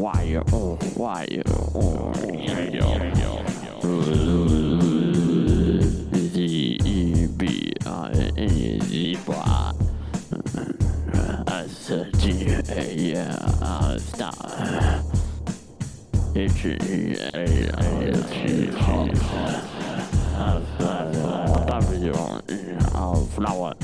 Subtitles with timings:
[0.00, 2.12] why, oh, why, oh,
[6.32, 9.74] D E B I N Z bar.
[11.48, 13.26] S G A
[13.60, 15.02] R star.
[16.34, 18.70] H E A R T
[21.66, 22.14] W
[22.48, 23.74] E R flower.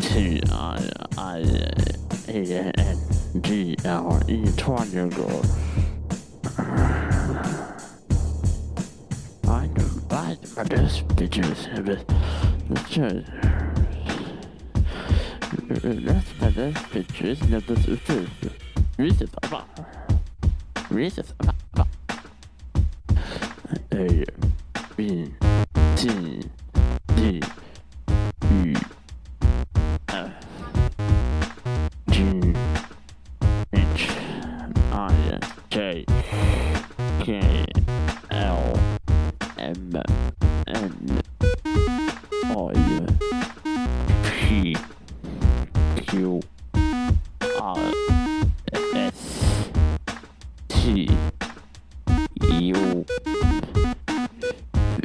[0.00, 1.38] T I I
[2.28, 3.03] A N.
[3.40, 5.42] D L E triangle.
[9.48, 12.06] I do like this pictures, but
[16.04, 18.28] that's the best pictures that this is.
[18.98, 19.68] Reason about
[21.72, 21.88] about
[23.92, 24.24] A
[24.96, 25.34] B
[25.96, 26.40] C
[27.16, 27.42] D
[28.52, 28.74] E
[30.08, 30.30] F.
[35.84, 36.06] K
[37.20, 37.66] K
[38.30, 38.80] L
[39.58, 39.92] M
[40.66, 41.22] N
[42.56, 43.06] I
[44.22, 44.76] P
[46.06, 46.40] Q
[47.60, 47.92] R
[48.94, 49.68] S
[50.70, 51.10] T
[52.40, 53.04] U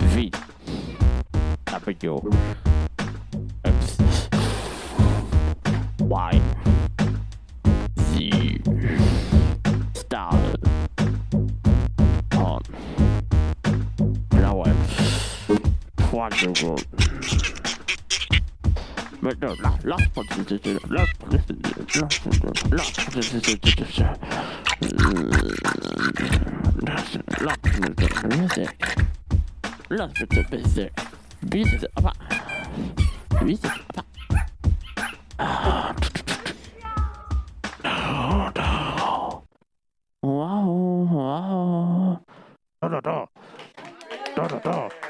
[0.00, 0.30] V
[1.70, 2.32] W
[3.64, 3.98] X
[6.00, 6.45] Y
[16.26, 16.86] around the world.
[19.22, 22.08] But no, last, last participation, last participation,
[22.70, 24.08] last participation, last participation,
[27.40, 28.70] last participation, music,
[29.90, 30.90] last participation,
[31.50, 32.12] music, apa,
[33.42, 34.02] music, apa.
[37.82, 39.42] No, no.
[40.22, 40.68] Wow,
[41.10, 42.20] wow.
[42.82, 43.28] No, no, no.
[44.36, 45.05] No, no, no.